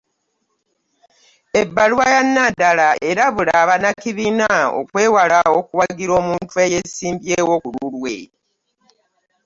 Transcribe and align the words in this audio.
Ebbaluwa 1.61 2.05
ya 2.15 2.21
Nandala 2.33 2.87
erabula 3.09 3.55
bannakibiina 3.69 4.49
okwewala 4.79 5.39
okuwagira 5.59 6.11
omuntu 6.21 6.53
eyeesimbyewo 6.65 7.53
ku 7.63 7.69
lulwe 7.75 8.15